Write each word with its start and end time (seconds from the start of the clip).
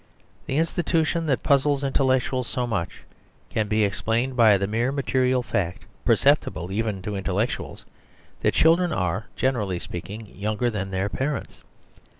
The 0.47 0.57
institution 0.57 1.27
that 1.27 1.43
puzzles 1.43 1.83
in 1.83 1.93
tellectuals 1.93 2.47
so 2.47 2.65
much 2.65 3.03
can 3.51 3.67
be 3.67 3.83
explained 3.83 4.35
by 4.35 4.57
the 4.57 4.65
mere 4.65 4.91
material 4.91 5.43
fact 5.43 5.85
(perceptible 6.05 6.71
even 6.71 7.03
to 7.03 7.11
intel 7.11 7.35
lectuals) 7.35 7.85
that 8.39 8.55
children 8.55 8.91
are, 8.91 9.27
generally 9.35 9.77
speak 9.77 10.09
ing, 10.09 10.25
younger 10.25 10.71
than 10.71 10.89
their 10.89 11.07
parents. 11.07 11.61